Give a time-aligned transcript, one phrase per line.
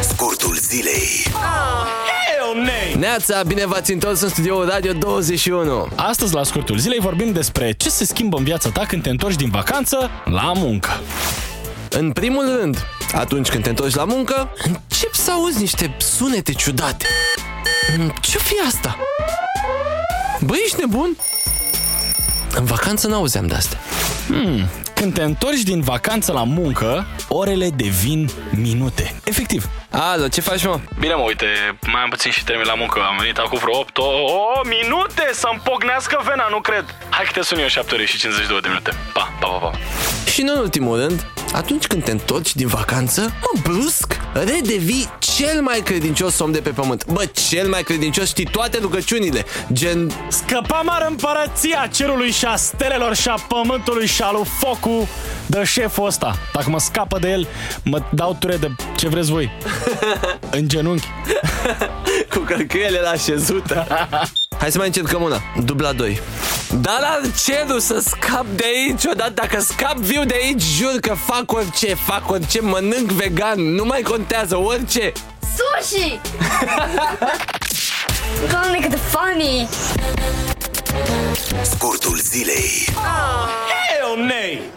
[0.00, 1.26] Scurtul zilei.
[2.98, 5.88] Neața, bine v-ați întors în studioul Radio 21.
[5.96, 9.36] Astăzi, la scurtul zilei, vorbim despre ce se schimbă în viața ta când te întorci
[9.36, 11.00] din vacanță la muncă.
[11.88, 17.06] În primul rând, atunci când te întorci la muncă, încep să auzi niște sunete ciudate.
[18.20, 18.96] Ce fi asta?
[20.40, 21.16] Băi, ești nebun?
[22.54, 23.78] În vacanță n-auzeam de astea.
[25.02, 29.14] Când te întorci din vacanță la muncă, orele devin minute.
[29.24, 29.68] Efectiv.
[29.90, 30.80] Alo, ce faci, mă?
[30.98, 31.46] Bine mă, uite,
[31.92, 33.00] mai am puțin și termin la muncă.
[33.00, 36.84] Am venit acum vreo 8 o, o minute să-mi pocnească vena, nu cred.
[37.10, 38.90] Hai că te sun eu 7 ore și 52 de minute.
[39.12, 39.72] Pa, pa, pa, pa.
[40.30, 45.60] Și nu în ultimul rând, atunci când te întorci din vacanță, mă, brusc, redevii cel
[45.60, 47.06] mai credincios om de pe pământ.
[47.06, 50.12] Bă, cel mai credincios, știi toate rugăciunile, gen...
[50.28, 55.08] Scăpam ar împărăția cerului și a stelelor și a pământului și a lui Focu
[55.46, 56.38] de șeful ăsta.
[56.52, 57.46] Dacă mă scapă de el,
[57.84, 59.50] mă dau ture de ce vreți voi.
[60.50, 61.06] În genunchi.
[62.32, 63.86] Cu cărcăiele la așezută.
[64.58, 65.42] Hai să mai încercăm una.
[65.64, 66.20] Dubla 2.
[66.80, 69.32] Dar la cerul să scap de aici odată.
[69.34, 74.00] Dacă scap viu de aici, jur că fac orice, fac orice, mănânc vegan, nu mai
[74.00, 75.12] contează, orice.
[75.82, 76.20] Sushi!
[78.50, 79.68] Doamne, cât de funny!
[81.62, 82.88] Scurtul zilei.
[83.68, 84.72] Hell nay!